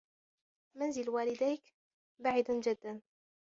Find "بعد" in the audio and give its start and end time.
2.19-2.43